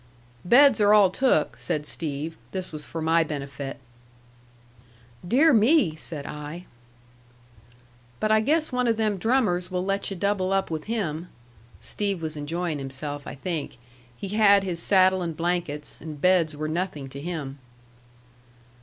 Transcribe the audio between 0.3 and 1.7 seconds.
"Beds are all took,"